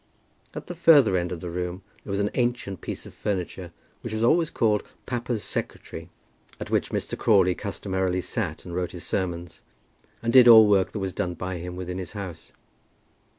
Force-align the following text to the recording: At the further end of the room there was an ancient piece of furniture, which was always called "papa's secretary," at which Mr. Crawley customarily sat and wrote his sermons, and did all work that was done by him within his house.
At 0.55 0.65
the 0.65 0.73
further 0.73 1.15
end 1.15 1.31
of 1.31 1.41
the 1.41 1.49
room 1.51 1.83
there 2.03 2.09
was 2.09 2.19
an 2.19 2.31
ancient 2.33 2.81
piece 2.81 3.05
of 3.05 3.13
furniture, 3.13 3.71
which 4.01 4.15
was 4.15 4.23
always 4.23 4.49
called 4.49 4.81
"papa's 5.05 5.43
secretary," 5.43 6.09
at 6.59 6.71
which 6.71 6.89
Mr. 6.89 7.15
Crawley 7.15 7.53
customarily 7.53 8.21
sat 8.21 8.65
and 8.65 8.73
wrote 8.75 8.93
his 8.93 9.05
sermons, 9.05 9.61
and 10.23 10.33
did 10.33 10.47
all 10.47 10.65
work 10.65 10.91
that 10.93 10.97
was 10.97 11.13
done 11.13 11.35
by 11.35 11.57
him 11.57 11.75
within 11.75 11.99
his 11.99 12.13
house. 12.13 12.51